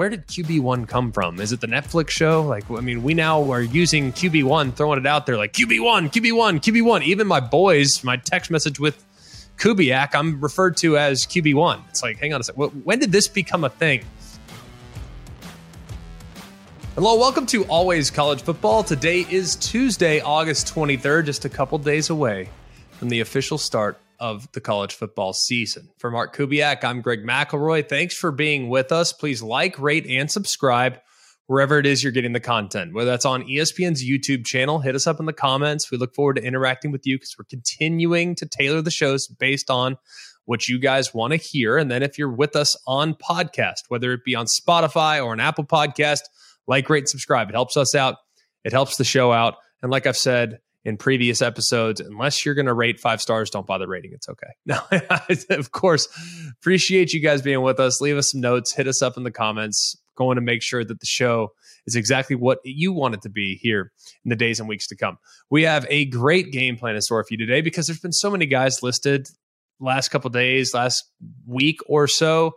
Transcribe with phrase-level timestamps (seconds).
[0.00, 1.38] where did QB1 come from?
[1.40, 2.42] Is it the Netflix show?
[2.42, 6.62] Like, I mean, we now are using QB1, throwing it out there like QB1, QB1,
[6.62, 7.02] QB1.
[7.02, 9.04] Even my boys, my text message with
[9.58, 11.82] Kubiak, I'm referred to as QB1.
[11.90, 12.82] It's like, hang on a second.
[12.82, 14.02] When did this become a thing?
[16.94, 18.82] Hello, welcome to Always College Football.
[18.82, 22.48] Today is Tuesday, August 23rd, just a couple days away
[22.92, 25.88] from the official start of the college football season.
[25.98, 27.88] For Mark Kubiak, I'm Greg McElroy.
[27.88, 29.12] Thanks for being with us.
[29.12, 30.98] Please like, rate, and subscribe
[31.46, 34.78] wherever it is you're getting the content, whether that's on ESPN's YouTube channel.
[34.78, 35.90] Hit us up in the comments.
[35.90, 39.68] We look forward to interacting with you because we're continuing to tailor the shows based
[39.68, 39.96] on
[40.44, 41.76] what you guys want to hear.
[41.76, 45.40] And then if you're with us on podcast, whether it be on Spotify or an
[45.40, 46.20] Apple podcast,
[46.68, 47.48] like, rate, subscribe.
[47.48, 48.16] It helps us out.
[48.64, 49.56] It helps the show out.
[49.82, 52.00] And like I've said, in previous episodes.
[52.00, 54.12] Unless you're going to rate five stars, don't bother rating.
[54.12, 54.48] It's okay.
[54.66, 54.84] Now,
[55.50, 56.08] of course,
[56.60, 58.00] appreciate you guys being with us.
[58.00, 59.96] Leave us some notes, hit us up in the comments.
[60.16, 61.52] Going to make sure that the show
[61.86, 63.90] is exactly what you want it to be here
[64.24, 65.18] in the days and weeks to come.
[65.48, 68.30] We have a great game plan in store for you today because there's been so
[68.30, 69.28] many guys listed
[69.80, 71.04] last couple days, last
[71.46, 72.52] week or so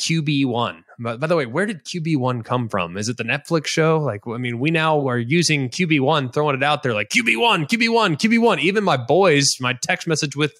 [0.00, 0.82] QB1.
[0.98, 2.96] By, by the way, where did QB1 come from?
[2.96, 3.98] Is it the Netflix show?
[3.98, 8.16] Like, I mean, we now are using QB1, throwing it out there like QB1, QB1,
[8.18, 8.60] QB1.
[8.60, 10.52] Even my boys, my text message with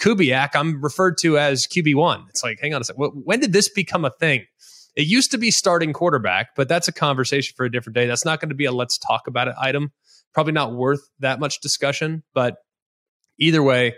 [0.00, 2.28] Kubiak, I'm referred to as QB1.
[2.28, 3.02] It's like, hang on a second.
[3.24, 4.44] When did this become a thing?
[4.96, 8.06] It used to be starting quarterback, but that's a conversation for a different day.
[8.06, 9.92] That's not going to be a let's talk about it item.
[10.32, 12.56] Probably not worth that much discussion, but
[13.38, 13.94] either way,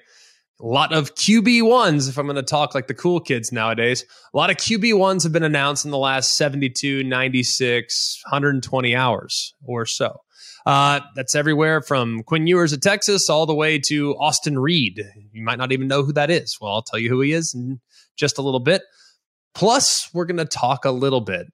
[0.61, 4.37] a lot of QB1s, if I'm going to talk like the cool kids nowadays, a
[4.37, 10.23] lot of QB1s have been announced in the last 72, 96, 120 hours or so.
[10.65, 15.01] Uh, that's everywhere from Quinn Ewers of Texas all the way to Austin Reed.
[15.33, 16.57] You might not even know who that is.
[16.61, 17.81] Well, I'll tell you who he is in
[18.17, 18.83] just a little bit.
[19.55, 21.47] Plus, we're going to talk a little bit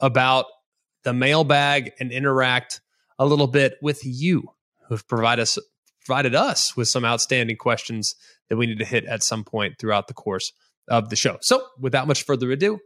[0.00, 0.46] about
[1.02, 2.80] the mailbag and interact
[3.18, 4.44] a little bit with you
[4.88, 5.58] who've provided us
[6.04, 8.14] provided us with some outstanding questions
[8.48, 10.52] that we need to hit at some point throughout the course
[10.88, 11.38] of the show.
[11.42, 12.78] So, without much further ado,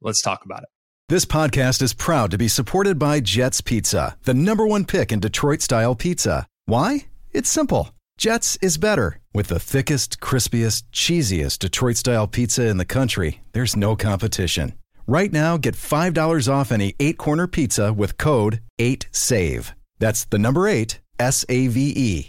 [0.00, 0.68] let's talk about it.
[1.08, 5.20] This podcast is proud to be supported by Jets Pizza, the number one pick in
[5.20, 6.46] Detroit style pizza.
[6.64, 7.06] Why?
[7.32, 7.90] It's simple.
[8.16, 9.20] Jets is better.
[9.34, 14.74] With the thickest, crispiest, cheesiest Detroit style pizza in the country, there's no competition.
[15.06, 19.72] Right now, get $5 off any eight corner pizza with code 8SAVE.
[19.98, 22.28] That's the number eight, S A V E.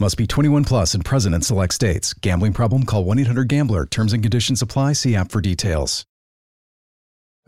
[0.00, 2.12] Must be 21 plus and present in select states.
[2.12, 2.84] Gambling problem?
[2.84, 3.86] Call 1 800 GAMBLER.
[3.86, 4.92] Terms and conditions apply.
[4.92, 6.06] See app for details.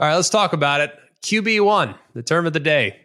[0.01, 0.93] All right, let's talk about it.
[1.23, 3.03] QB1, the term of the day.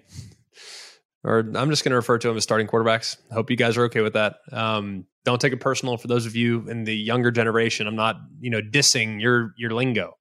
[1.23, 3.17] Or I'm just going to refer to them as starting quarterbacks.
[3.29, 4.37] I hope you guys are okay with that.
[4.51, 7.85] Um, don't take it personal for those of you in the younger generation.
[7.85, 10.13] I'm not, you know, dissing your your lingo.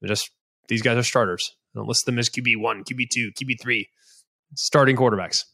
[0.00, 0.30] They're just
[0.68, 1.54] these guys are starters.
[1.74, 3.84] Don't list them as QB1, QB2, QB3,
[4.54, 5.44] starting quarterbacks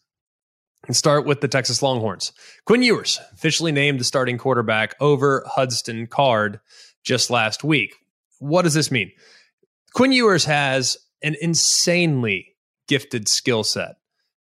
[0.87, 2.33] and start with the Texas Longhorns.
[2.65, 6.61] Quinn Ewers officially named the starting quarterback over Hudson Card
[7.05, 7.95] just last week.
[8.39, 9.13] What does this mean?
[9.95, 12.57] Quinn Ewers has an insanely
[12.89, 13.97] gifted skill set,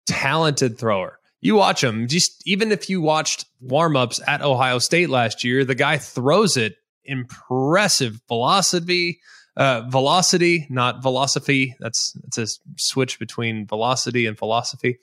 [0.07, 1.19] talented thrower.
[1.41, 5.75] You watch him, just even if you watched warm-ups at Ohio State last year, the
[5.75, 6.75] guy throws it
[7.05, 9.21] impressive velocity,
[9.57, 11.75] uh, velocity, not velocity.
[11.81, 14.99] That's it's a switch between velocity and philosophy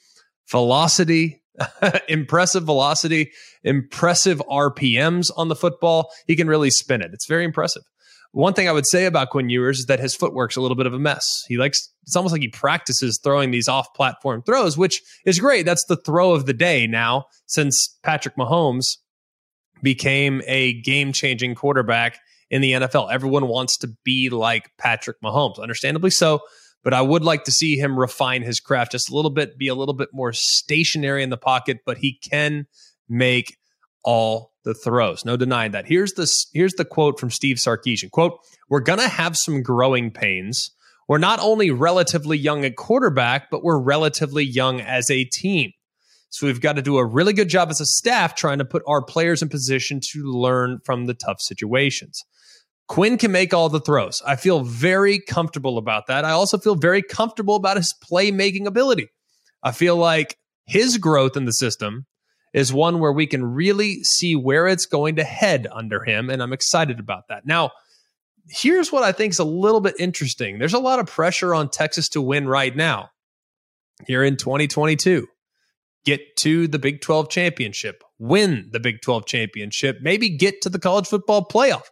[0.50, 1.42] velocity,
[2.08, 3.32] impressive velocity,
[3.64, 6.10] impressive RPMs on the football.
[6.28, 7.12] He can really spin it.
[7.14, 7.84] It's very impressive.
[8.32, 10.86] One thing I would say about Quinn Ewers is that his footwork's a little bit
[10.86, 11.26] of a mess.
[11.48, 15.66] He likes it's almost like he practices throwing these off-platform throws, which is great.
[15.66, 18.98] That's the throw of the day now since Patrick Mahomes
[19.82, 23.12] became a game-changing quarterback in the NFL.
[23.12, 26.42] Everyone wants to be like Patrick Mahomes, understandably so
[26.84, 29.68] but I would like to see him refine his craft just a little bit, be
[29.68, 32.68] a little bit more stationary in the pocket, but he can
[33.10, 33.58] make
[34.04, 35.26] all the throws.
[35.26, 35.86] No denying that.
[35.86, 38.12] Here's the here's the quote from Steve Sarkisian.
[38.12, 38.40] Quote,
[38.70, 40.72] "We're to have some growing pains.
[41.08, 45.72] We're not only relatively young at quarterback, but we're relatively young as a team.
[46.30, 48.84] So we've got to do a really good job as a staff trying to put
[48.86, 52.24] our players in position to learn from the tough situations.
[52.88, 54.22] Quinn can make all the throws.
[54.26, 56.24] I feel very comfortable about that.
[56.24, 59.10] I also feel very comfortable about his playmaking ability.
[59.62, 62.06] I feel like his growth in the system
[62.54, 66.30] is one where we can really see where it's going to head under him.
[66.30, 67.46] And I'm excited about that.
[67.46, 67.72] Now,
[68.50, 70.58] here's what I think is a little bit interesting.
[70.58, 73.10] There's a lot of pressure on Texas to win right now
[74.06, 75.28] here in 2022.
[76.06, 80.80] Get to the Big 12 championship, win the Big 12 championship, maybe get to the
[80.80, 81.84] college football playoff.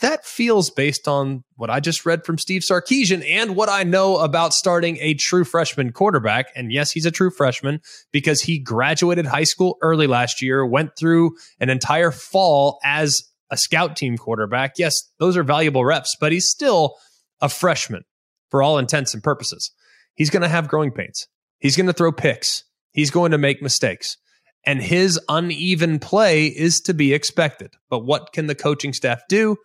[0.00, 4.18] That feels based on what I just read from Steve Sarkisian and what I know
[4.18, 6.46] about starting a true freshman quarterback.
[6.56, 7.80] And yes, he's a true freshman
[8.12, 13.56] because he graduated high school early last year, went through an entire fall as a
[13.56, 14.74] scout team quarterback.
[14.78, 16.96] Yes, those are valuable reps, but he's still
[17.40, 18.04] a freshman
[18.50, 19.70] for all intents and purposes.
[20.14, 21.28] He's going to have growing pains.
[21.58, 22.64] He's going to throw picks.
[22.92, 24.16] He's going to make mistakes.
[24.64, 27.74] And his uneven play is to be expected.
[27.88, 29.56] But what can the coaching staff do?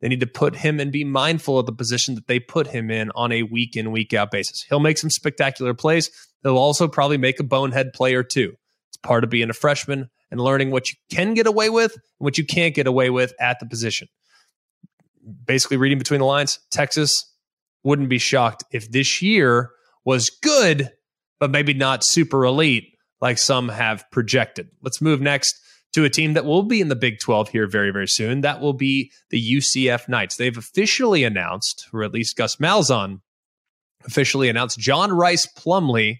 [0.00, 2.90] They need to put him and be mindful of the position that they put him
[2.90, 4.62] in on a week in, week out basis.
[4.68, 6.10] He'll make some spectacular plays.
[6.42, 8.52] He'll also probably make a bonehead play or two.
[8.90, 12.02] It's part of being a freshman and learning what you can get away with and
[12.18, 14.08] what you can't get away with at the position.
[15.46, 17.10] Basically, reading between the lines, Texas
[17.82, 19.70] wouldn't be shocked if this year
[20.04, 20.90] was good,
[21.40, 24.68] but maybe not super elite like some have projected.
[24.82, 25.58] Let's move next
[25.94, 28.40] to a team that will be in the Big 12 here very, very soon.
[28.40, 30.36] That will be the UCF Knights.
[30.36, 33.20] They've officially announced, or at least Gus Malzahn
[34.04, 36.18] officially announced, John Rhys Plumlee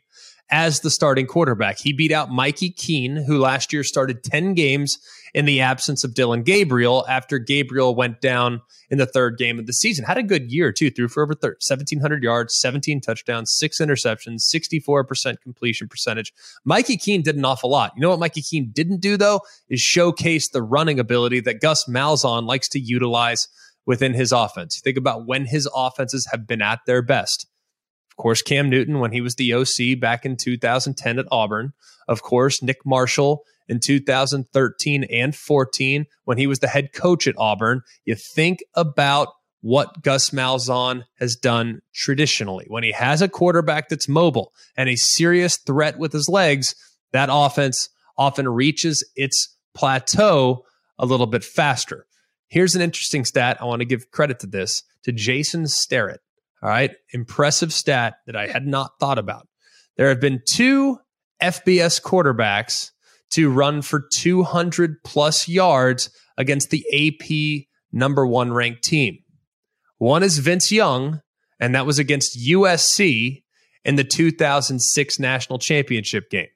[0.50, 1.78] as the starting quarterback.
[1.78, 4.98] He beat out Mikey Keene, who last year started 10 games
[5.34, 9.66] in the absence of Dillon Gabriel after Gabriel went down in the third game of
[9.66, 10.04] the season.
[10.04, 10.90] Had a good year, too.
[10.90, 16.32] Threw for over 1,700 yards, 17 touchdowns, six interceptions, 64% completion percentage.
[16.64, 17.92] Mikey Keene did an awful lot.
[17.96, 21.84] You know what Mikey Keene didn't do, though, is showcase the running ability that Gus
[21.88, 23.48] Malzahn likes to utilize
[23.86, 24.76] within his offense.
[24.76, 27.46] You think about when his offenses have been at their best.
[28.12, 31.72] Of course, Cam Newton when he was the OC back in 2010 at Auburn.
[32.06, 37.34] Of course, Nick Marshall in 2013 and 14 when he was the head coach at
[37.38, 37.82] Auburn.
[38.04, 39.28] You think about
[39.60, 42.66] what Gus Malzahn has done traditionally.
[42.68, 46.74] When he has a quarterback that's mobile and a serious threat with his legs,
[47.12, 47.88] that offense
[48.18, 50.64] often reaches its plateau
[50.98, 52.06] a little bit faster.
[52.48, 53.56] Here's an interesting stat.
[53.60, 56.20] I want to give credit to this to Jason Starrett.
[56.62, 56.92] All right.
[57.12, 59.48] Impressive stat that I had not thought about.
[59.96, 60.98] There have been two
[61.42, 62.90] FBS quarterbacks
[63.34, 69.18] to run for 200 plus yards against the AP number one ranked team.
[69.98, 71.20] One is Vince Young,
[71.60, 73.42] and that was against USC
[73.84, 76.48] in the 2006 national championship game.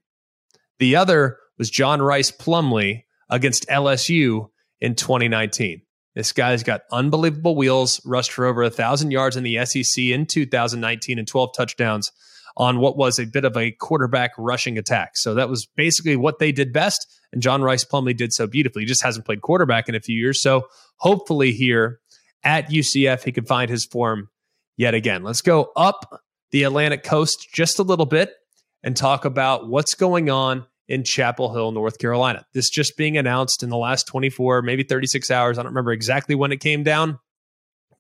[0.79, 4.49] The other was John Rhys Plumlee against LSU
[4.81, 5.83] in 2019.
[6.15, 10.27] This guy's got unbelievable wheels, rushed for over a thousand yards in the SEC in
[10.27, 12.13] 2019 and 12 touchdowns
[12.59, 15.13] on what was a bit of a quarterback rushing attack.
[15.15, 17.07] So that was basically what they did best.
[17.33, 18.83] And John Rhys Plumlee did so beautifully.
[18.83, 20.43] He just hasn't played quarterback in a few years.
[20.43, 20.67] So
[20.97, 22.01] hopefully here
[22.43, 24.29] at UCF, he can find his form
[24.77, 25.23] yet again.
[25.23, 28.35] Let's go up the Atlantic coast just a little bit
[28.83, 32.45] and talk about what's going on in Chapel Hill, North Carolina.
[32.55, 35.59] This just being announced in the last 24, maybe 36 hours.
[35.59, 37.19] I don't remember exactly when it came down,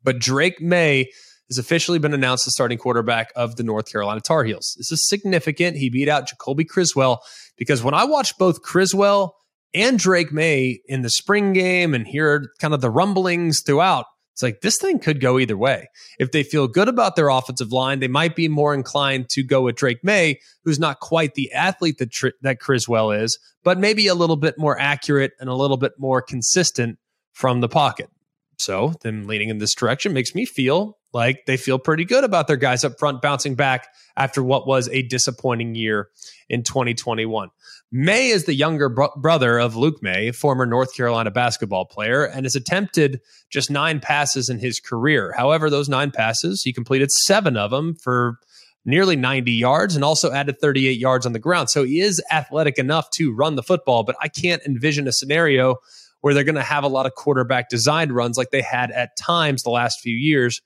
[0.02, 1.10] but Drake Maye
[1.48, 4.74] has officially been announced the starting quarterback of the North Carolina Tar Heels.
[4.76, 5.76] This is significant.
[5.76, 7.22] He beat out Jacoby Criswell
[7.56, 9.34] because when I watched both Criswell
[9.74, 14.06] and Drake Maye in the spring game and hear kind of the rumblings throughout,
[14.38, 15.88] it's like this thing could go either way.
[16.20, 19.62] If they feel good about their offensive line, they might be more inclined to go
[19.62, 24.14] with Drake Maye, who's not quite the athlete that that Criswell is, but maybe a
[24.14, 26.98] little bit more accurate and a little bit more consistent
[27.32, 28.10] from the pocket.
[28.58, 32.46] So, them leaning in this direction makes me feel like they feel pretty good about
[32.46, 36.08] their guys up front bouncing back after what was a disappointing year
[36.48, 37.50] in 2021.
[37.90, 42.44] Maye is the younger bro- brother of Luke Maye, former North Carolina basketball player, and
[42.44, 45.32] has attempted just nine passes in his career.
[45.36, 48.38] However, those nine passes, he completed seven of them for
[48.84, 51.70] nearly 90 yards and also added 38 yards on the ground.
[51.70, 55.76] So he is athletic enough to run the football, but I can't envision a scenario
[56.20, 59.16] where they're going to have a lot of quarterback designed runs like they had at
[59.16, 60.60] times the last few years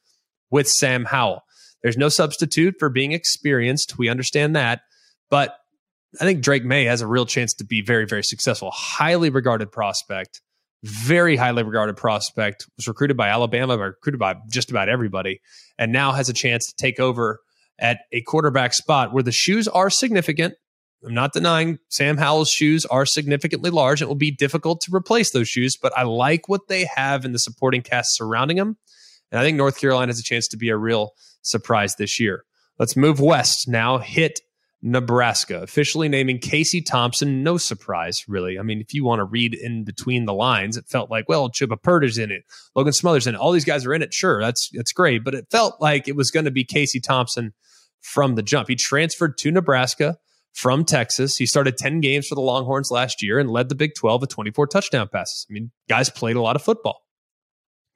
[0.52, 1.42] with Sam Howell.
[1.82, 3.98] There's no substitute for being experienced.
[3.98, 4.82] We understand that.
[5.30, 5.56] But
[6.20, 8.70] I think Drake Maye has a real chance to be very, very successful.
[8.70, 10.42] Highly regarded prospect,
[10.84, 15.40] very highly regarded prospect, was recruited by Alabama, recruited by just about everybody,
[15.78, 17.40] and now has a chance to take over
[17.78, 20.54] at a quarterback spot where the shoes are significant.
[21.04, 24.02] I'm not denying Sam Howell's shoes are significantly large.
[24.02, 27.32] It will be difficult to replace those shoes, but I like what they have in
[27.32, 28.76] the supporting cast surrounding them.
[29.32, 32.44] And I think North Carolina has a chance to be a real surprise this year.
[32.78, 33.98] Let's move west now.
[33.98, 34.40] Hit
[34.82, 37.42] Nebraska, officially naming Casey Thompson.
[37.42, 38.58] No surprise, really.
[38.58, 41.48] I mean, if you want to read in between the lines, it felt like, well,
[41.50, 42.42] Chubba Purdy's in it,
[42.74, 44.12] Logan Smothers in it, all these guys are in it.
[44.12, 47.54] Sure, that's that's great, but it felt like it was going to be Casey Thompson
[48.00, 48.68] from the jump.
[48.68, 50.18] He transferred to Nebraska
[50.52, 51.36] from Texas.
[51.36, 54.30] He started 10 games for the Longhorns last year and led the Big 12 with
[54.30, 55.46] 24 touchdown passes.
[55.48, 57.02] I mean, guys played a lot of football.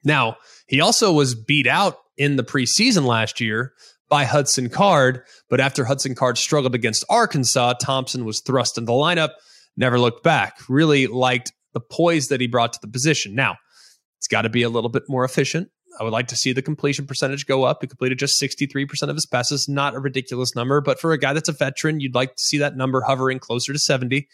[0.07, 0.37] Now,
[0.67, 3.73] he also was beat out in the preseason last year
[4.09, 5.21] by Hudson Card.
[5.49, 9.31] But after Hudson Card struggled against Arkansas, Thompson was thrust into the lineup,
[9.75, 10.57] never looked back.
[10.67, 13.35] Really liked the poise that he brought to the position.
[13.35, 13.57] Now,
[14.17, 15.69] it's got to be a little bit more efficient.
[15.99, 17.79] I would like to see the completion percentage go up.
[17.81, 21.33] He completed just 63% of his passes, not a ridiculous number, but for a guy
[21.33, 24.27] that's a veteran, you'd like to see that number hovering closer to 70.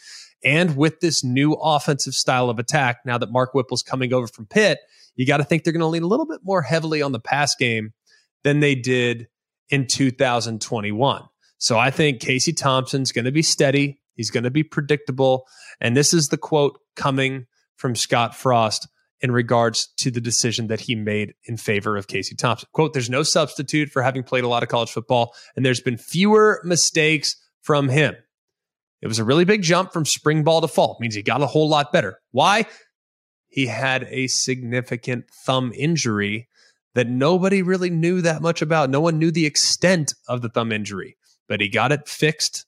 [0.43, 4.45] And with this new offensive style of attack, now that Mark Whipple's coming over from
[4.45, 4.79] Pitt,
[5.15, 7.19] you got to think they're going to lean a little bit more heavily on the
[7.19, 7.93] pass game
[8.43, 9.27] than they did
[9.69, 11.23] in 2021.
[11.57, 14.01] So I think Casey Thompson's going to be steady.
[14.15, 15.47] He's going to be predictable.
[15.79, 17.45] And this is the quote coming
[17.77, 18.87] from Scott Frost
[19.23, 22.67] in regards to the decision that he made in favor of Casey Thompson.
[22.73, 25.97] Quote, there's no substitute for having played a lot of college football, and there's been
[25.97, 28.15] fewer mistakes from him.
[29.01, 30.97] It was a really big jump from spring ball to fall.
[30.99, 32.19] It means he got a whole lot better.
[32.31, 32.65] Why?
[33.47, 36.49] He had a significant thumb injury
[36.93, 38.89] that nobody really knew that much about.
[38.89, 41.15] No one knew the extent of the thumb injury,
[41.47, 42.65] but he got it fixed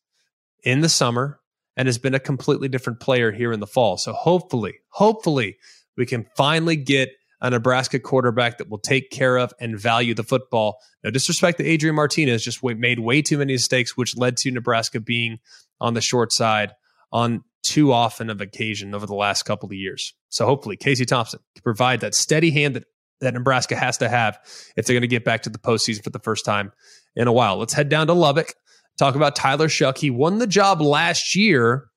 [0.64, 1.40] in the summer
[1.76, 3.98] and has been a completely different player here in the fall.
[3.98, 5.58] So hopefully, hopefully,
[5.98, 7.10] we can finally get
[7.42, 10.78] a Nebraska quarterback that will take care of and value the football.
[11.04, 15.00] No disrespect to Adrian Martinez, just made way too many mistakes, which led to Nebraska
[15.00, 15.40] being
[15.80, 16.74] on the short side
[17.12, 20.14] on too often of occasion over the last couple of years.
[20.30, 22.86] So hopefully, Casey Thompson can provide that steady hand that
[23.22, 24.38] that Nebraska has to have
[24.75, 26.72] if they're going to get back to the postseason for the first time
[27.16, 27.58] in a while.
[27.58, 28.54] Let's head down to Lubbock,
[28.98, 29.98] talk about Tyler Shough.
[29.98, 31.88] He won the job last year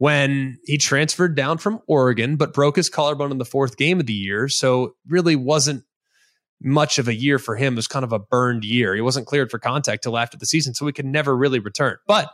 [0.00, 4.06] when he transferred down from Oregon, but broke his collarbone in the fourth game of
[4.06, 4.48] the year.
[4.48, 5.84] So really wasn't
[6.62, 7.74] much of a year for him.
[7.74, 8.94] It was kind of a burned year.
[8.94, 11.98] He wasn't cleared for contact till after the season, so he could never really return.
[12.06, 12.30] But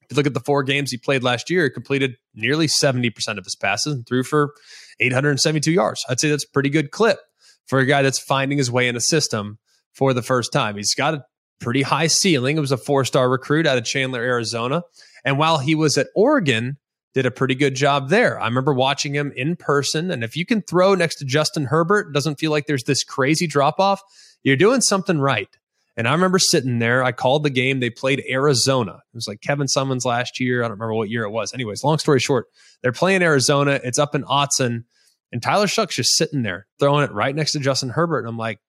[0.00, 3.12] if you look at the four games he played last year, he completed nearly 70%
[3.36, 4.54] of his passes and threw for
[5.00, 6.02] 872 yards.
[6.08, 7.18] I'd say that's a pretty good clip
[7.66, 9.58] for a guy that's finding his way in a system
[9.92, 10.76] for the first time.
[10.76, 11.26] He's got a
[11.60, 12.56] pretty high ceiling.
[12.56, 14.82] It was a four star recruit out of Chandler, Arizona.
[15.24, 16.78] And while he was at Oregon,
[17.14, 18.40] did a pretty good job there.
[18.40, 20.10] I remember watching him in person.
[20.10, 23.46] And if you can throw next to Justin Herbert, doesn't feel like there's this crazy
[23.46, 24.00] drop off,
[24.42, 25.48] you're doing something right.
[25.96, 27.02] And I remember sitting there.
[27.02, 27.80] I called the game.
[27.80, 28.92] They played Arizona.
[28.92, 30.60] It was like Kevin Sumlin last year.
[30.62, 31.52] I don't remember what year it was.
[31.52, 32.46] Anyways, long story short,
[32.82, 33.80] they're playing Arizona.
[33.82, 34.84] It's up in Autzen.
[35.32, 38.20] And Tyler Shough's just sitting there throwing it right next to Justin Herbert.
[38.20, 38.60] And I'm like,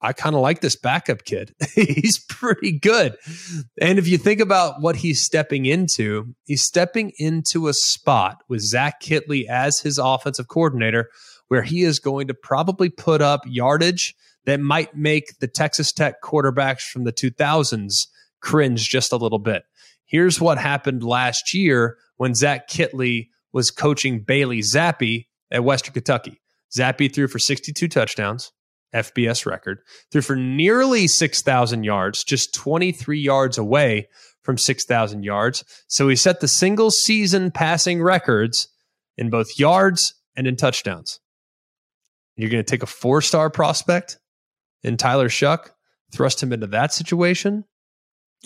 [0.00, 1.54] I kind of like this backup kid.
[1.74, 3.16] he's pretty good.
[3.80, 8.60] And if you think about what he's stepping into, he's stepping into a spot with
[8.60, 11.08] Zach Kittley as his offensive coordinator,
[11.48, 16.22] where he is going to probably put up yardage that might make the Texas Tech
[16.22, 18.06] quarterbacks from the 2000s
[18.40, 19.64] cringe just a little bit.
[20.04, 26.40] Here's what happened last year when Zach Kittley was coaching Bailey Zappe at Western Kentucky.
[26.76, 28.52] Zappe threw for 62 touchdowns,
[28.96, 29.78] FBS record,
[30.10, 34.08] threw for nearly 6,000 yards, just 23 yards away
[34.42, 35.64] from 6,000 yards.
[35.88, 38.68] So he set the single season passing records
[39.16, 41.20] in both yards and in touchdowns.
[42.36, 44.18] You're going to take a four star prospect
[44.82, 45.68] in Tyler Shough,
[46.12, 47.64] thrust him into that situation.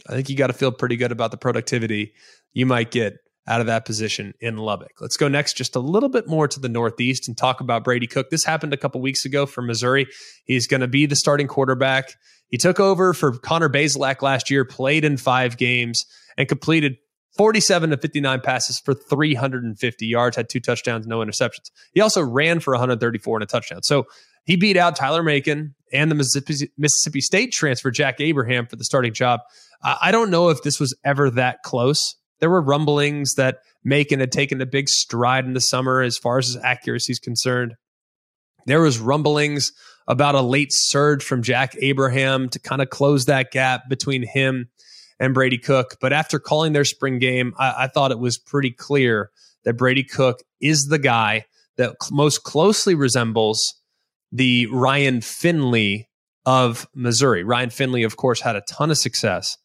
[0.09, 2.15] I think you got to feel pretty good about the productivity
[2.53, 5.01] you might get out of that position in Lubbock.
[5.01, 8.07] Let's go next just a little bit more to the Northeast and talk about Brady
[8.07, 8.31] Cook.
[8.31, 10.07] This happened a couple weeks ago for Missouri.
[10.45, 12.15] He's going to be the starting quarterback.
[12.49, 16.05] He took over for Connor Bazelak last year, played in five games,
[16.37, 16.97] and completed
[17.37, 21.71] 47 to 59 passes for 350 yards, had two touchdowns, no interceptions.
[21.93, 23.83] He also ran for 134 and a touchdown.
[23.83, 24.07] So
[24.45, 28.85] he beat out Tyler Macon and the Mississippi, Mississippi State transfer, Jack Abraham, for the
[28.85, 29.41] starting job.
[29.83, 34.33] I don't know if this was ever that close there were rumblings that Macon had
[34.33, 37.75] taken a big stride in the summer as far as his accuracy is concerned.
[38.67, 39.73] There was rumblings
[40.07, 44.69] about a late surge from Jack Abraham to kind of close that gap between him
[45.19, 45.97] and Brady Cook.
[46.01, 49.31] But after calling their spring game, I, I thought it was pretty clear
[49.65, 51.45] that Brady Cook is the guy
[51.77, 53.75] that most closely resembles
[54.33, 56.09] the Ryan Finley
[56.47, 57.45] of Missouri.
[57.45, 59.57] Ryan Finley, of course, had a ton of success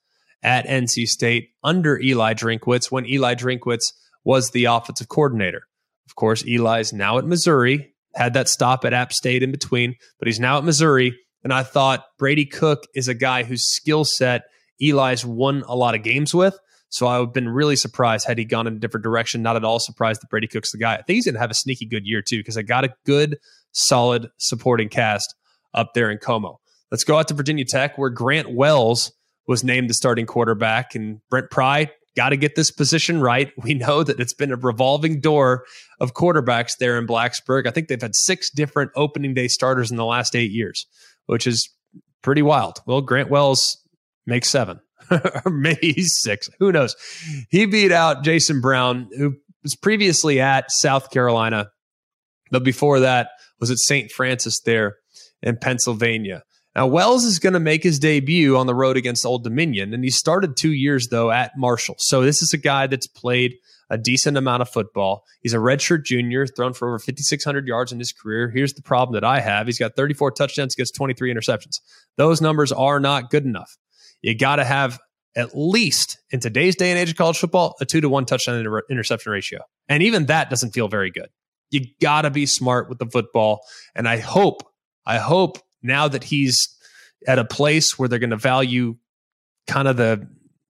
[0.43, 5.63] at NC State under Eli Drinkwitz when Eli Drinkwitz was the offensive coordinator.
[6.07, 10.27] Of course, Eli's now at Missouri, had that stop at App State in between, but
[10.27, 11.17] he's now at Missouri.
[11.43, 14.43] And I thought Brady Cook is a guy whose skill set
[14.81, 16.57] Eli's won a lot of games with.
[16.89, 19.41] So I've been really surprised had he gone in a different direction.
[19.41, 20.93] Not at all surprised that Brady Cook's the guy.
[20.93, 22.95] I think he's going to have a sneaky good year too because I got a
[23.05, 23.37] good,
[23.73, 25.35] solid supporting cast
[25.73, 26.59] up there in Como.
[26.91, 29.11] Let's go out to Virginia Tech where Grant Wells
[29.47, 33.51] was named the starting quarterback and Brent Pry got to get this position right.
[33.63, 35.65] We know that it's been a revolving door
[35.99, 37.67] of quarterbacks there in Blacksburg.
[37.67, 40.85] I think they've had six different opening day starters in the last eight years,
[41.25, 41.69] which is
[42.21, 42.79] pretty wild.
[42.85, 43.77] Well, Grant Wells
[44.25, 44.79] makes seven.
[45.11, 46.49] or maybe six.
[46.59, 46.95] Who knows?
[47.49, 51.69] He beat out Jason Brown, who was previously at South Carolina,
[52.49, 54.11] but before that was at St.
[54.11, 54.97] Francis there
[55.41, 56.43] in Pennsylvania.
[56.75, 60.03] Now, Wells is going to make his debut on the road against Old Dominion, and
[60.03, 61.95] he started two years, though, at Marshall.
[61.99, 63.55] So this is a guy that's played
[63.89, 65.23] a decent amount of football.
[65.41, 68.49] He's a redshirt junior, thrown for over 5,600 yards in his career.
[68.49, 71.79] Here's the problem that I have he's got 34 touchdowns against 23 interceptions.
[72.17, 73.77] Those numbers are not good enough.
[74.21, 74.99] You got to have
[75.35, 78.57] at least in today's day and age of college football, a two to one touchdown
[78.57, 79.59] inter- interception ratio.
[79.87, 81.27] And even that doesn't feel very good.
[81.71, 83.59] You got to be smart with the football.
[83.93, 84.63] And I hope,
[85.05, 86.67] I hope now that he's
[87.27, 88.95] at a place where they're going to value
[89.67, 90.27] kind of the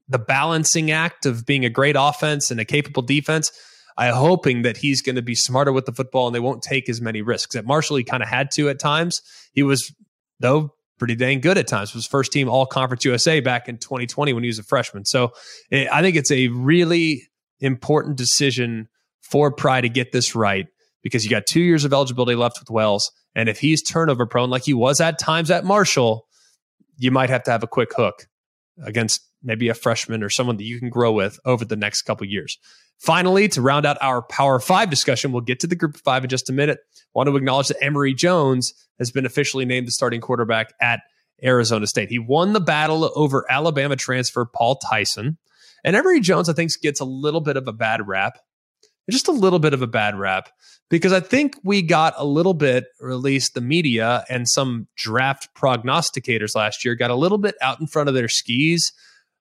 [0.07, 3.51] the balancing act of being a great offense and a capable defense.
[3.97, 6.89] I'm hoping that he's going to be smarter with the football and they won't take
[6.89, 7.55] as many risks.
[7.55, 9.21] At Marshall, he kind of had to at times.
[9.53, 9.91] He was,
[10.39, 11.95] though, pretty dang good at times.
[11.95, 15.05] Was first team All Conference USA back in 2020 when he was a freshman.
[15.05, 15.31] So
[15.71, 17.23] eh, I think it's a really
[17.59, 18.89] important decision
[19.21, 20.67] for Pry to get this right
[21.05, 23.11] because you got two years of eligibility left with Wells.
[23.35, 26.25] And if he's turnover prone like he was at times at Marshall,
[26.97, 28.25] you might have to have a quick hook
[28.83, 32.25] against maybe a freshman or someone that you can grow with over the next couple
[32.25, 32.57] years.
[32.97, 36.23] Finally, to round out our Power Five discussion, we'll get to the Group of Five
[36.23, 36.79] in just a minute.
[37.13, 41.01] Want to acknowledge that Emory Jones has been officially named the starting quarterback at
[41.43, 42.09] Arizona State.
[42.09, 45.37] He won the battle over Alabama transfer Paul Tyson.
[45.83, 48.39] And Emory Jones, I think, gets a little bit of a bad rap,
[49.13, 50.49] just a little bit of a bad rap,
[50.89, 54.87] because I think we got a little bit, or at least the media and some
[54.95, 58.91] draft prognosticators last year got a little bit out in front of their skis.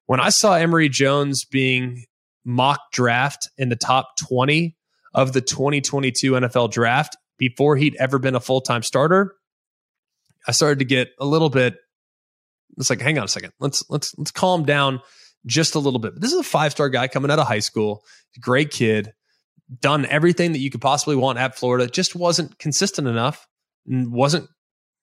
[0.06, 2.04] When I saw Emory Jones being
[2.44, 4.76] mock draft in the top 20
[5.14, 9.34] of the 2022 NFL draft before he'd ever been a full time starter,
[10.46, 11.76] I started to get a little bit.
[12.76, 13.52] It's like, hang on a second.
[13.60, 15.00] Let's let's let's calm down
[15.46, 16.14] just a little bit.
[16.14, 18.04] But This is a five star guy coming out of high school,
[18.40, 19.12] great kid,
[19.80, 21.86] done everything that you could possibly want at Florida.
[21.86, 23.46] Just wasn't consistent enough,
[23.86, 24.48] wasn't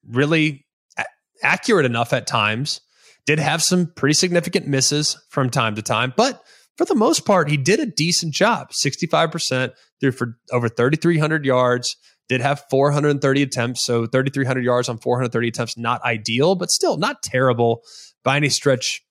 [0.08, 0.66] really
[0.98, 1.06] a-
[1.44, 2.82] accurate enough at times.
[3.26, 6.42] Did have some pretty significant misses from time to time, but
[6.78, 8.72] for the most part, he did a decent job.
[8.72, 11.96] 65% through for over 3,300 yards,
[12.32, 13.84] did have 430 attempts.
[13.84, 17.82] So 3,300 yards on 430 attempts, not ideal, but still not terrible
[18.24, 19.04] by any stretch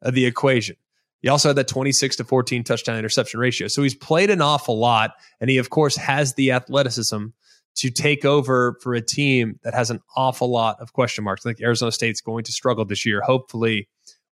[0.00, 0.76] of the equation.
[1.22, 3.68] He also had that 26 to 14 touchdown interception ratio.
[3.68, 5.12] So he's played an awful lot.
[5.40, 7.26] And he, of course, has the athleticism
[7.76, 11.44] to take over for a team that has an awful lot of question marks.
[11.44, 13.20] I think Arizona State's going to struggle this year.
[13.20, 13.88] Hopefully,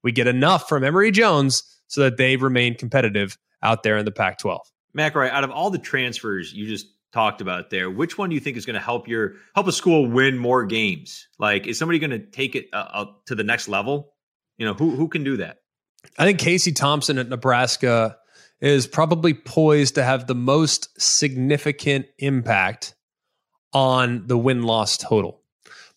[0.04, 4.12] we get enough from Emory Jones so that they remain competitive out there in the
[4.12, 4.62] Pac 12.
[4.98, 8.42] McElroy, out of all the transfers you just talked about there, which one do you
[8.42, 11.28] think is going to help your help a school win more games?
[11.40, 14.14] Like, is somebody going to take it uh, to the next level?
[14.58, 15.58] You know, who who can do that?
[16.18, 18.18] I think Casey Thompson at Nebraska
[18.62, 22.96] is probably poised to have the most significant impact
[23.74, 25.42] on the win loss total.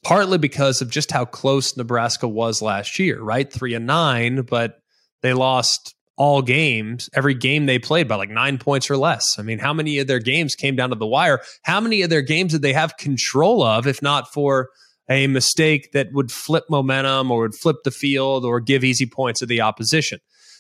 [0.03, 3.53] Partly because of just how close Nebraska was last year, right?
[3.53, 4.81] Three and nine, but
[5.23, 9.38] they lost all games, every game they played by like nine points or less.
[9.38, 11.40] I mean, how many of their games came down to the wire?
[11.62, 14.71] How many of their games did they have control of, if not for
[15.09, 19.40] a mistake that would flip momentum or would flip the field or give easy points
[19.40, 20.19] to the opposition?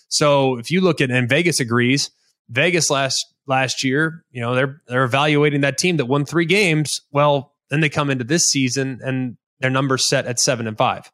[0.08, 2.10] So if you look at, and Vegas agrees,
[2.48, 7.00] Vegas last last year, you know, they're they're evaluating that team that won three games.
[7.10, 11.10] Well, then they come into this season and their numbers set at seven and five.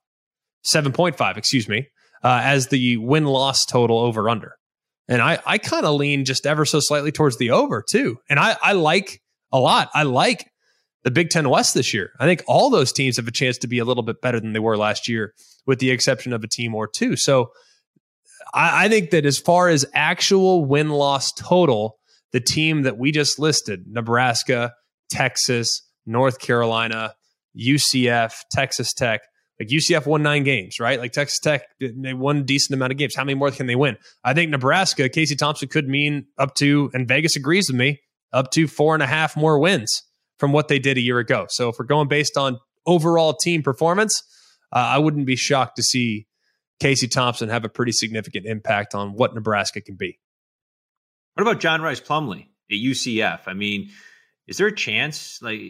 [0.72, 1.88] 7.5, excuse me
[2.22, 4.56] uh, as the win loss total over under.
[5.08, 8.18] And I, I kind of lean just ever so slightly towards the over too.
[8.30, 9.90] And I, I like a lot.
[9.94, 10.50] I like
[11.04, 12.10] the Big Ten West this year.
[12.20, 14.52] I think all those teams have a chance to be a little bit better than
[14.52, 15.34] they were last year,
[15.66, 17.16] with the exception of a team or two.
[17.16, 17.50] So
[18.54, 21.98] I, I think that as far as actual win loss total,
[22.32, 24.72] the team that we just listed, Nebraska,
[25.10, 27.14] Texas, North Carolina,
[27.58, 29.20] UCF, Texas Tech.
[29.60, 30.98] Like UCF won nine games, right?
[30.98, 33.14] Like Texas Tech, they won a decent amount of games.
[33.14, 33.96] How many more can they win?
[34.24, 38.00] I think Nebraska, Casey Thompson could mean up to, and Vegas agrees with me,
[38.32, 40.02] up to four and a half more wins
[40.42, 41.46] from what they did a year ago.
[41.50, 44.24] So if we're going based on overall team performance,
[44.72, 46.26] uh, I wouldn't be shocked to see
[46.80, 50.18] Casey Thompson have a pretty significant impact on what Nebraska can be.
[51.34, 53.42] What about John Rhys Plumlee at UCF?
[53.46, 53.90] I mean,
[54.48, 55.60] is there a chance, like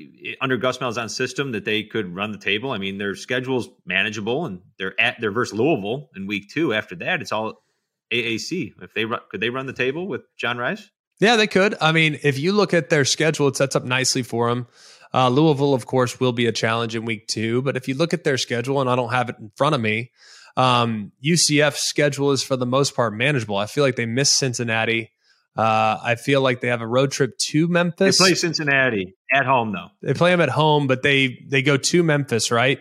[0.41, 2.71] under Gus Malzahn's system, that they could run the table?
[2.71, 6.73] I mean, their schedule's manageable, and they're at they're versus Louisville in week two.
[6.73, 7.63] After that, it's all
[8.11, 8.73] AAC.
[8.81, 10.91] If they run, could they run the table with John Rhys?
[11.23, 11.77] Yeah, they could.
[11.81, 14.67] I mean, if you look at their schedule, it sets up nicely for them.
[15.15, 17.63] Uh, Louisville, of course, will be a challenge in week two.
[17.63, 19.81] But if you look at their schedule, and I don't have it in front of
[19.81, 20.11] me,
[20.57, 23.57] um, UCF's schedule is for the most part manageable.
[23.57, 25.13] I feel like they miss Cincinnati.
[25.57, 28.19] Uh, I feel like they have a road trip to Memphis.
[28.19, 29.89] They play Cincinnati at home, though.
[30.03, 32.81] They play them at home, but they they go to Memphis, right?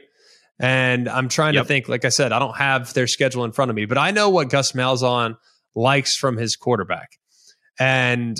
[0.57, 1.65] And I'm trying yep.
[1.65, 1.89] to think.
[1.89, 4.29] Like I said, I don't have their schedule in front of me, but I know
[4.29, 5.37] what Gus Malzahn
[5.75, 7.17] likes from his quarterback,
[7.81, 8.37] and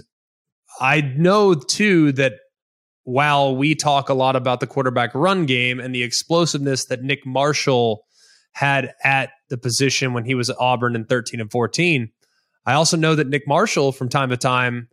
[0.80, 2.34] I know too that
[3.04, 7.25] while we talk a lot about the quarterback run game and the explosiveness that Nick
[7.25, 8.04] Marshall
[8.54, 12.12] had at the position when he was at Auburn in 13 and 14
[12.65, 14.89] I also know that Nick Marshall from time to time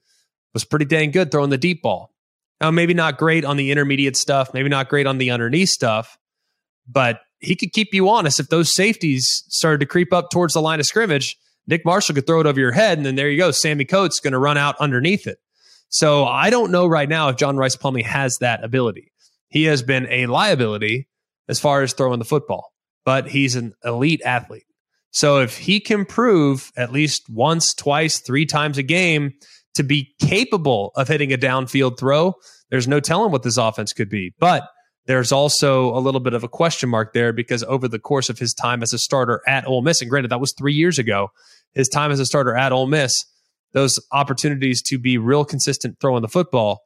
[0.54, 2.12] was pretty dang good throwing the deep ball.
[2.60, 6.18] Now, maybe not great on the intermediate stuff, maybe not great on the underneath stuff,
[6.88, 8.40] but he could keep you honest.
[8.40, 11.36] If those safeties started to creep up towards the line of scrimmage,
[11.68, 13.50] Nick Marshall could throw it over your head, and then there you go.
[13.50, 15.38] Sammy Coates going to run out underneath it.
[15.90, 19.12] So I don't know right now if John Rhys Plumlee has that ability.
[19.48, 21.08] He has been a liability
[21.48, 22.72] as far as throwing the football,
[23.04, 24.64] but he's an elite athlete.
[25.10, 29.32] So if he can prove at least once, twice, three times a game
[29.74, 32.34] to be capable of hitting a downfield throw,
[32.70, 34.34] there's no telling what this offense could be.
[34.38, 34.68] But
[35.08, 38.38] there's also a little bit of a question mark there because over the course of
[38.38, 41.32] his time as a starter at Ole Miss, and granted that was three years ago,
[41.72, 43.24] his time as a starter at Ole Miss,
[43.72, 46.82] those opportunities to be real consistent throwing the football,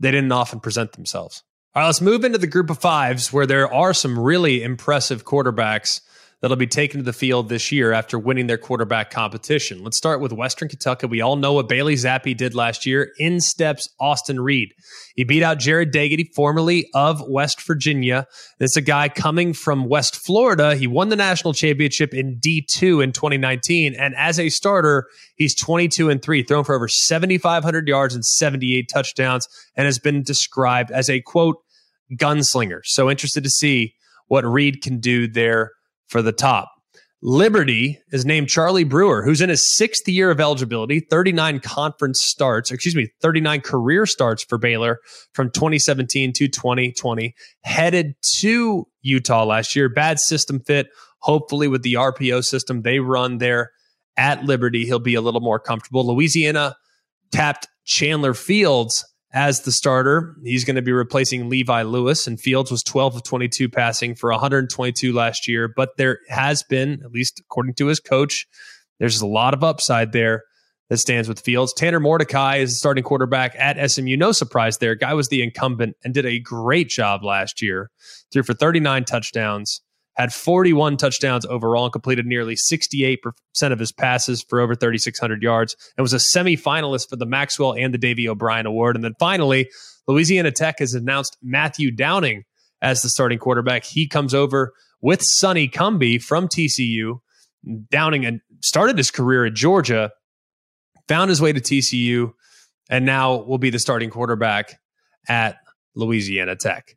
[0.00, 1.44] they didn't often present themselves.
[1.74, 5.24] All right, let's move into the group of fives where there are some really impressive
[5.24, 6.00] quarterbacks
[6.42, 9.82] that'll be taken to the field this year after winning their quarterback competition.
[9.82, 11.06] Let's start with Western Kentucky.
[11.06, 13.12] We all know what Bailey Zappe did last year.
[13.18, 14.74] In steps Austin Reed.
[15.14, 18.26] He beat out Jared Doegede, formerly of West Virginia.
[18.58, 20.74] This is a guy coming from West Florida.
[20.74, 23.94] He won the national championship in D2 in 2019.
[23.94, 28.90] And as a starter, he's 22 and 3, thrown for over 7,500 yards and 78
[28.92, 31.58] touchdowns, and has been described as a quote,
[32.14, 32.80] gunslinger.
[32.82, 33.94] So interested to see
[34.26, 35.70] what Reed can do there
[36.12, 36.70] for the top.
[37.24, 42.72] Liberty is named Charlie Brewer, who's in his sixth year of eligibility, 39 conference starts,
[42.72, 44.98] excuse me, 39 career starts for Baylor
[45.32, 49.88] from 2017 to 2020, headed to Utah last year.
[49.88, 50.88] Bad system fit.
[51.20, 53.70] Hopefully, with the RPO system they run there
[54.16, 56.04] at Liberty, he'll be a little more comfortable.
[56.04, 56.74] Louisiana
[57.30, 60.36] tapped Chandler Fields as the starter.
[60.44, 64.30] He's going to be replacing Levi Lewis, and Fields was 12 of 22 passing for
[64.30, 65.68] 122 last year.
[65.74, 68.46] But there has been, at least according to his coach,
[68.98, 70.44] there's a lot of upside there
[70.90, 71.72] that stands with Fields.
[71.72, 74.16] Tanner Mordecai is the starting quarterback at SMU.
[74.16, 74.94] No surprise there.
[74.94, 77.90] Guy was the incumbent and did a great job last year.
[78.30, 79.80] Threw for 39 touchdowns
[80.14, 83.16] had 41 touchdowns overall and completed nearly 68%
[83.62, 87.94] of his passes for over 3,600 yards and was a semifinalist for the Maxwell and
[87.94, 88.94] the Davy O'Brien Award.
[88.96, 89.70] And then finally,
[90.06, 92.44] Louisiana Tech has announced Matthew Downing
[92.82, 93.84] as the starting quarterback.
[93.84, 97.20] He comes over with Sonny Cumbie from TCU.
[97.90, 100.10] Downing started his career at Georgia,
[101.08, 102.32] found his way to TCU,
[102.90, 104.80] and now will be the starting quarterback
[105.28, 105.56] at
[105.94, 106.96] Louisiana Tech.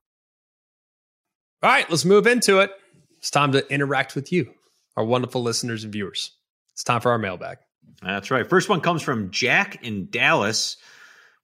[1.63, 2.71] All right, let's move into it.
[3.19, 4.51] It's time to interact with you,
[4.97, 6.31] our wonderful listeners and viewers.
[6.73, 7.59] It's time for our mailbag.
[8.01, 8.49] That's right.
[8.49, 10.77] First one comes from Jack in Dallas.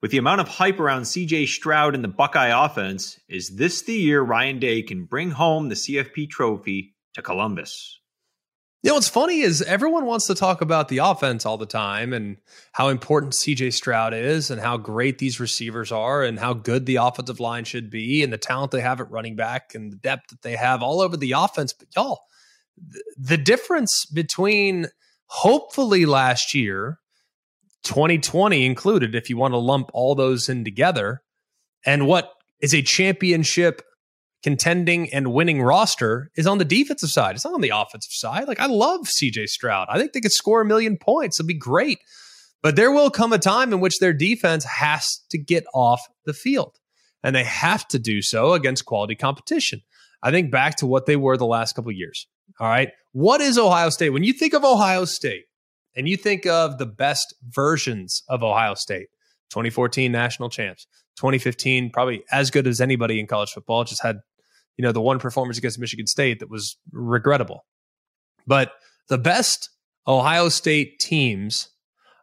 [0.01, 3.93] With the amount of hype around CJ Stroud and the Buckeye offense, is this the
[3.93, 7.99] year Ryan Day can bring home the CFP trophy to Columbus?
[8.83, 12.13] You know what's funny is everyone wants to talk about the offense all the time
[12.13, 12.37] and
[12.73, 16.97] how important CJ Stroud is and how great these receivers are and how good the
[16.97, 20.29] offensive line should be and the talent they have at running back and the depth
[20.29, 21.73] that they have all over the offense.
[21.73, 22.21] But y'all,
[23.17, 24.87] the difference between
[25.25, 26.99] hopefully last year
[27.83, 31.23] 2020 included, if you want to lump all those in together,
[31.83, 33.81] and what is a championship
[34.43, 37.35] contending and winning roster is on the defensive side.
[37.35, 38.47] It's not on the offensive side.
[38.47, 39.87] Like I love CJ Stroud.
[39.89, 41.39] I think they could score a million points.
[41.39, 41.99] It'll be great.
[42.61, 46.33] But there will come a time in which their defense has to get off the
[46.33, 46.77] field.
[47.23, 49.81] And they have to do so against quality competition.
[50.23, 52.27] I think back to what they were the last couple years.
[52.59, 52.89] All right.
[53.11, 54.09] What is Ohio State?
[54.09, 55.45] When you think of Ohio State,
[55.97, 59.07] and you think of the best versions of Ohio State
[59.49, 60.85] 2014 national champs,
[61.17, 64.17] 2015, probably as good as anybody in college football, just had,
[64.77, 67.65] you know, the one performance against Michigan State that was regrettable.
[68.45, 68.71] But
[69.09, 69.69] the best
[70.07, 71.69] Ohio State teams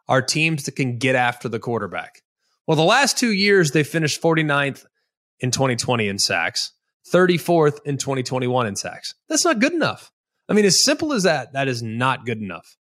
[0.07, 2.21] are teams that can get after the quarterback.
[2.67, 4.85] Well, the last two years, they finished 49th
[5.39, 6.71] in 2020 in sacks,
[7.11, 9.13] 34th in 2021 in sacks.
[9.29, 10.11] That's not good enough.
[10.49, 12.75] I mean, as simple as that, that is not good enough.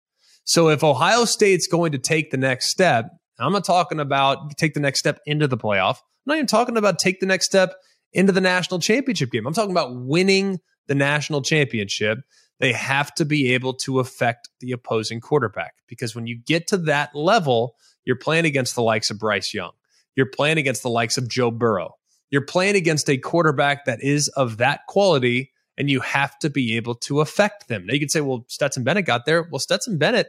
[0.44, 3.06] So if Ohio State's going to take the next step,
[3.38, 5.96] I'm not talking about take the next step into the playoff.
[5.96, 7.74] I'm not even talking about take the next step
[8.12, 9.46] into the national championship game.
[9.46, 12.18] I'm talking about winning the national championship.
[12.60, 16.76] They have to be able to affect the opposing quarterback because when you get to
[16.78, 19.72] that level, you're playing against the likes of Bryce Young.
[20.14, 21.96] You're playing against the likes of Joe Burrow.
[22.30, 26.76] You're playing against a quarterback that is of that quality and you have to be
[26.76, 27.86] able to affect them.
[27.86, 29.42] Now you could say, well, Stetson Bennett got there.
[29.42, 30.28] Well, Stetson Bennett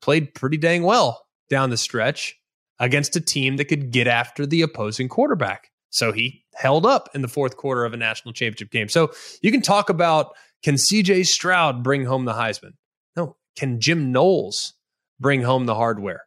[0.00, 1.21] played pretty dang well
[1.52, 2.34] down the stretch
[2.80, 5.70] against a team that could get after the opposing quarterback.
[5.90, 8.88] So he held up in the fourth quarter of a national championship game.
[8.88, 9.12] So
[9.42, 10.34] you can talk about
[10.64, 12.72] can CJ Stroud bring home the Heisman?
[13.14, 13.36] No.
[13.56, 14.72] Can Jim Knowles
[15.20, 16.22] bring home the hardware?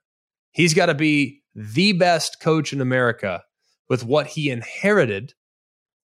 [0.51, 3.43] He's got to be the best coach in America
[3.89, 5.33] with what he inherited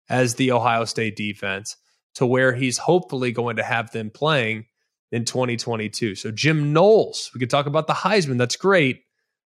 [0.08, 1.76] as the Ohio State defense
[2.14, 4.66] to where he's hopefully going to have them playing
[5.10, 6.14] in 2022.
[6.14, 8.38] So Jim Knowles, we could talk about the Heisman.
[8.38, 9.02] That's great.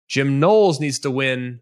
[0.09, 1.61] Jim Knowles needs to win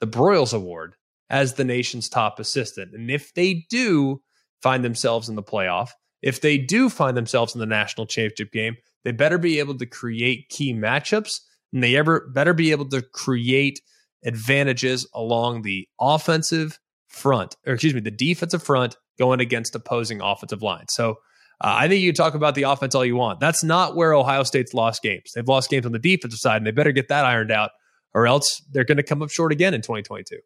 [0.00, 0.94] the Broyles Award
[1.30, 2.94] as the nation's top assistant.
[2.94, 4.22] And if they do
[4.62, 5.90] find themselves in the playoff,
[6.22, 9.86] if they do find themselves in the national championship game, they better be able to
[9.86, 11.40] create key matchups
[11.72, 13.80] and they ever better be able to create
[14.24, 20.62] advantages along the offensive front, or excuse me, the defensive front going against opposing offensive
[20.62, 20.92] lines.
[20.92, 21.12] So
[21.60, 23.40] uh, I think you talk about the offense all you want.
[23.40, 25.32] That's not where Ohio State's lost games.
[25.34, 27.70] They've lost games on the defensive side, and they better get that ironed out,
[28.14, 30.38] or else they're going to come up short again in 2022.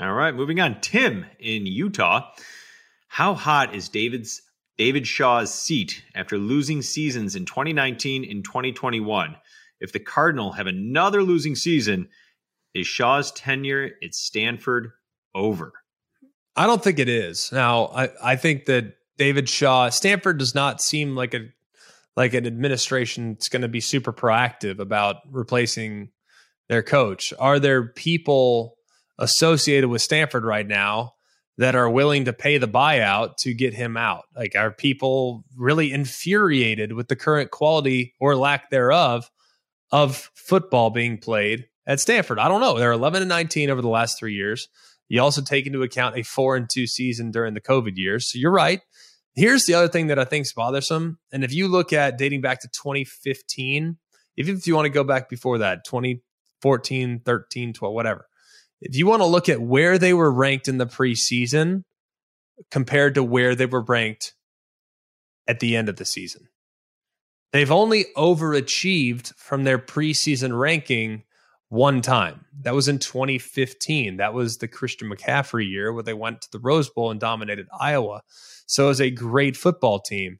[0.00, 0.80] All right, moving on.
[0.80, 2.30] Tim in Utah.
[3.08, 4.42] How hot is David's
[4.76, 9.36] David Shaw's seat after losing seasons in 2019 and 2021?
[9.80, 12.08] If the Cardinal have another losing season,
[12.74, 14.90] is Shaw's tenure at Stanford
[15.34, 15.72] over?
[16.54, 17.50] I don't think it is.
[17.52, 21.48] Now, I, I think that David Shaw, Stanford does not seem like a
[22.16, 26.10] like an administration that's going to be super proactive about replacing
[26.68, 27.32] their coach.
[27.38, 28.76] Are there people
[29.18, 31.14] associated with Stanford right now
[31.56, 34.24] that are willing to pay the buyout to get him out?
[34.36, 39.30] Like, are people really infuriated with the current quality or lack thereof
[39.90, 42.38] of football being played at Stanford?
[42.38, 42.78] I don't know.
[42.78, 44.68] They're 11 and 19 over the last three years.
[45.08, 48.30] You also take into account a four and two season during the COVID years.
[48.30, 48.80] So you're right.
[49.34, 51.18] Here's the other thing that I think is bothersome.
[51.32, 53.96] And if you look at dating back to 2015,
[54.36, 55.84] even if you want to go back before that,
[56.62, 58.28] 2014, 13, 12, whatever,
[58.80, 61.84] if you want to look at where they were ranked in the preseason
[62.70, 64.34] compared to where they were ranked
[65.46, 66.48] at the end of the season,
[67.52, 71.24] they've only overachieved from their preseason ranking
[71.68, 72.44] one time.
[72.62, 74.16] That was in 2015.
[74.16, 77.66] That was the Christian McCaffrey year where they went to the Rose Bowl and dominated
[77.78, 78.22] Iowa.
[78.66, 80.38] So it was a great football team.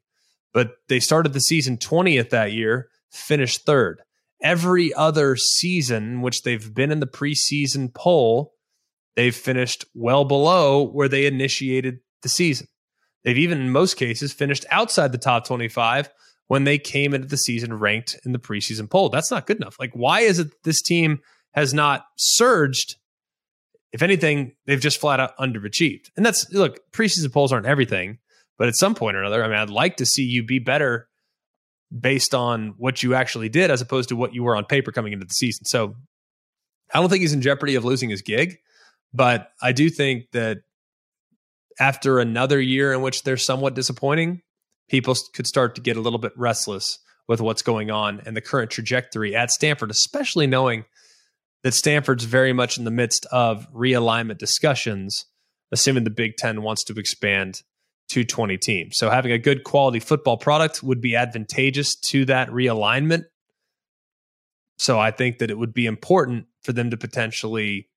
[0.53, 4.01] But they started the season 20th that year, finished third.
[4.41, 8.53] Every other season, which they've been in the preseason poll,
[9.15, 12.67] they've finished well below where they initiated the season.
[13.23, 16.09] They've even, in most cases, finished outside the top 25
[16.47, 19.09] when they came into the season ranked in the preseason poll.
[19.09, 19.77] That's not good enough.
[19.77, 21.19] Like, why is it this team
[21.53, 22.95] has not surged?
[23.91, 26.11] If anything, they've just flat out underachieved.
[26.15, 28.19] And that's look, preseason polls aren't everything,
[28.57, 31.08] but at some point or another, I mean, I'd like to see you be better
[31.97, 35.13] based on what you actually did as opposed to what you were on paper coming
[35.13, 35.65] into the season.
[35.65, 35.95] So
[36.93, 38.57] I don't think he's in jeopardy of losing his gig,
[39.13, 40.59] but I do think that
[41.79, 44.41] after another year in which they're somewhat disappointing,
[44.89, 48.41] people could start to get a little bit restless with what's going on and the
[48.41, 50.85] current trajectory at Stanford, especially knowing
[51.63, 55.25] that Stanford's very much in the midst of realignment discussions,
[55.71, 57.61] assuming the Big Ten wants to expand
[58.09, 58.97] to 20 teams.
[58.97, 63.25] So having a good quality football product would be advantageous to that realignment.
[64.77, 67.89] So I think that it would be important for them to potentially,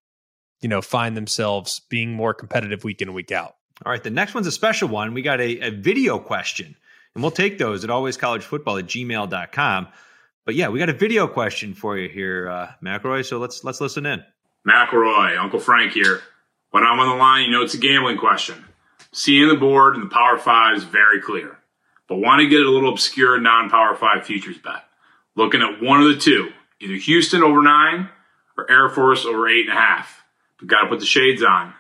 [0.61, 3.55] you know, find themselves being more competitive week in, week out.
[3.85, 4.03] All right.
[4.03, 5.15] The next one's a special one.
[5.15, 6.77] We got a, a video question,
[7.15, 9.89] and we'll take those at alwayscollegefootball at gmail.com.
[10.45, 13.25] But yeah, we got a video question for you here, uh, McElroy.
[13.25, 14.23] So let's let's listen in.
[14.69, 16.21] McElroy, Uncle Frank here.
[16.71, 18.65] When I'm on the line, you know it's a gambling question.
[19.13, 21.59] Seeing the board and the Power Five is very clear,
[22.09, 24.85] but want to get a little obscure non-Power Five futures bet.
[25.37, 28.09] Looking at one of the two, either Houston over nine
[28.57, 30.23] or Air Force over eight and a half.
[30.59, 31.75] But got to put the shades on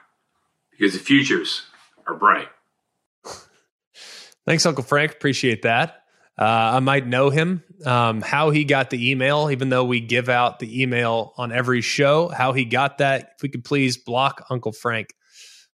[0.71, 1.63] because the futures
[2.07, 2.49] are bright.
[4.47, 5.13] Thanks, Uncle Frank.
[5.13, 6.03] Appreciate that.
[6.39, 7.63] Uh, I might know him.
[7.85, 11.81] Um, how he got the email, even though we give out the email on every
[11.81, 13.35] show, how he got that.
[13.37, 15.15] If we could please block Uncle Frank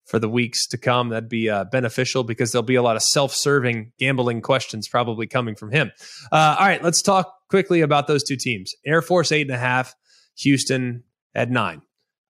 [0.08, 1.10] for the weeks to come.
[1.10, 5.28] That'd be uh, beneficial because there'll be a lot of self serving gambling questions probably
[5.28, 5.92] coming from him.
[6.32, 9.60] Uh, all right, let's talk quickly about those two teams Air Force, eight and a
[9.60, 9.94] half,
[10.40, 11.04] Houston
[11.36, 11.82] at nine.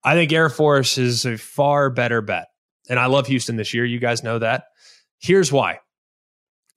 [0.02, 2.46] I think Air Force is a far better bet.
[2.88, 3.84] And I love Houston this year.
[3.84, 4.64] You guys know that.
[5.18, 5.80] Here's why.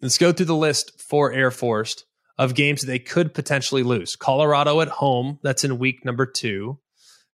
[0.02, 2.04] Let's go through the list for Air Force
[2.38, 4.16] of games they could potentially lose.
[4.16, 6.80] Colorado at home, that's in week number two.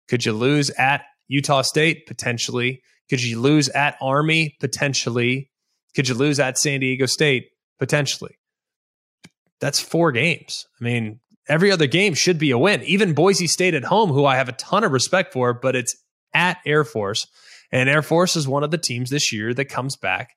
[0.09, 2.07] Could you lose at Utah State?
[2.07, 2.83] Potentially.
[3.11, 4.57] Could you lose at Army?
[4.61, 5.51] Potentially.
[5.95, 7.49] Could you lose at San Diego State?
[7.79, 8.39] Potentially.
[9.61, 10.67] That's four games.
[10.81, 12.83] I mean, every other game should be a win.
[12.85, 15.97] Even Boise State at home, who I have a ton of respect for, but it's
[16.33, 17.27] at Air Force.
[17.73, 20.31] And Air Force is one of the teams this year that comes back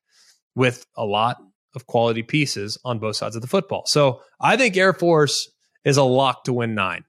[0.54, 1.38] with a lot
[1.74, 3.84] of quality pieces on both sides of the football.
[3.86, 5.50] So I think Air Force
[5.84, 7.04] is a lock to win nine.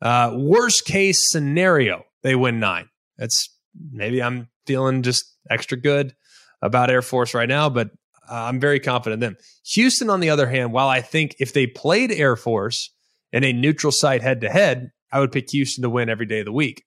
[0.00, 2.88] Uh, worst case scenario, they win nine.
[3.16, 3.48] That's
[3.92, 6.14] maybe I'm feeling just extra good
[6.62, 7.90] about Air Force right now, but
[8.28, 9.36] uh, I'm very confident in them.
[9.72, 12.90] Houston, on the other hand, while I think if they played Air Force
[13.32, 16.40] in a neutral site head to head, I would pick Houston to win every day
[16.40, 16.84] of the week.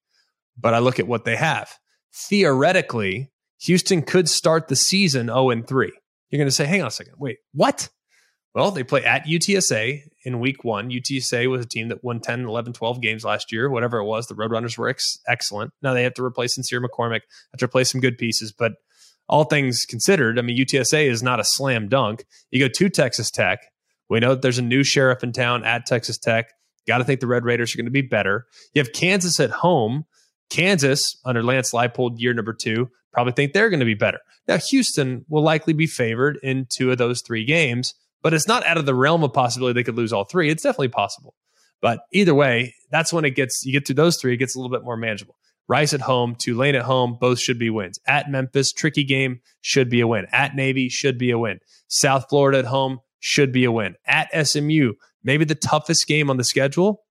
[0.58, 1.72] But I look at what they have.
[2.13, 5.92] Theoretically, Houston could start the season 0 and 3.
[6.30, 7.89] You're going to say, hang on a second, wait, what?
[8.56, 10.90] Well, they play at UTSA in week one.
[10.90, 14.26] UTSA was a team that won 10, 11, 12 games last year, whatever it was.
[14.26, 15.72] The Roadrunners were ex- excellent.
[15.82, 18.52] Now they have to replace Sincere McCormick, have to replace some good pieces.
[18.52, 18.74] But
[19.28, 22.26] all things considered, I mean, UTSA is not a slam dunk.
[22.50, 23.60] You go to Texas Tech.
[24.10, 26.52] We know that there's a new sheriff in town at Texas Tech.
[26.88, 28.48] Got to think the Red Raiders are going to be better.
[28.74, 30.06] You have Kansas at home.
[30.50, 34.18] Kansas, under Lance Leipold, year number two, probably think they're going to be better.
[34.48, 38.66] Now, Houston will likely be favored in two of those three games but it's not
[38.66, 40.50] out of the realm of possibility they could lose all three.
[40.50, 41.36] It's definitely possible.
[41.82, 44.60] But either way, that's when it gets, you get to those three, it gets a
[44.60, 45.36] little bit more manageable.
[45.68, 48.00] Rice at home, Tulane at home, both should be wins.
[48.08, 50.26] At Memphis, tricky game, should be a win.
[50.32, 51.60] At Navy, should be a win.
[51.88, 53.96] South Florida at home, should be a win.
[54.06, 57.04] At SMU, maybe the toughest game on the schedule,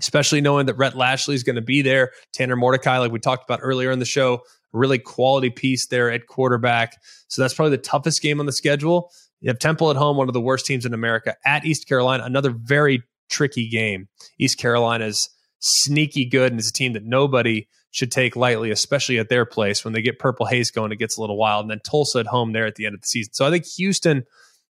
[0.00, 2.10] especially knowing that Rhett Lashlee is going to be there.
[2.34, 6.26] Tanner Mordecai, like we talked about earlier in the show, really quality piece there at
[6.26, 6.96] quarterback.
[7.28, 9.10] So that's probably the toughest game on the schedule.
[9.42, 11.34] You have Temple at home, one of the worst teams in America.
[11.44, 14.08] At East Carolina, another very tricky game.
[14.38, 15.28] East Carolina is
[15.58, 19.84] sneaky good and is a team that nobody should take lightly, especially at their place.
[19.84, 21.64] When they get Purple Haze going, it gets a little wild.
[21.64, 23.34] And then Tulsa at home there at the end of the season.
[23.34, 24.24] So I think Houston,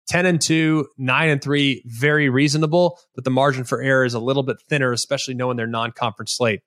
[0.08, 4.20] 10 and 2, 9 and 3, very reasonable, but the margin for error is a
[4.20, 6.62] little bit thinner, especially knowing their non conference slate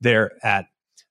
[0.00, 0.64] there at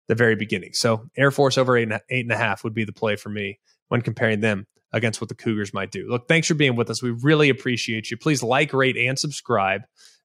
[0.08, 0.72] the very beginning.
[0.74, 3.30] So Air Force over eight and, eight and a half would be the play for
[3.30, 6.08] me when comparing them against what the Cougars might do.
[6.10, 7.04] Look, thanks for being with us.
[7.04, 8.18] We really appreciate you.
[8.18, 9.82] Please like, rate, and subscribe.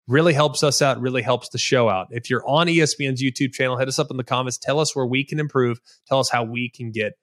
[0.06, 2.08] Really helps us out, really helps the show out.
[2.10, 4.58] If you're on ESPN's YouTube channel, hit us up in the comments.
[4.58, 5.80] Tell us where we can improve.
[6.06, 7.14] Tell us how we can get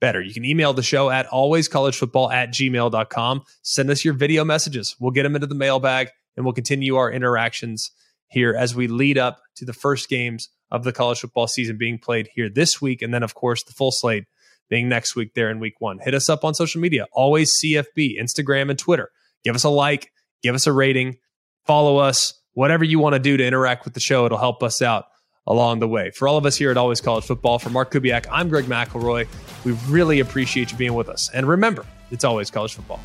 [0.00, 0.22] better.
[0.22, 3.42] You can email the show at alwayscollegefootball at gmail.com.
[3.62, 4.96] Send us your video messages.
[4.98, 7.90] We'll get them into the mailbag and we'll continue our interactions
[8.28, 11.98] here as we lead up to the first games of the college football season being
[11.98, 13.02] played here this week.
[13.02, 14.24] And then, of course, the full slate
[14.70, 15.98] being next week there in week one.
[15.98, 19.10] Hit us up on social media, always CFB, Instagram and Twitter.
[19.44, 20.12] Give us a like,
[20.42, 21.18] give us a rating,
[21.66, 24.24] follow us, whatever you want to do to interact with the show.
[24.24, 25.06] It'll help us out
[25.46, 26.10] along the way.
[26.10, 29.26] For all of us here at Always College Football, for Mark Kubiak, I'm Greg McElroy.
[29.64, 31.30] We really appreciate you being with us.
[31.34, 33.00] And remember, it's always college football.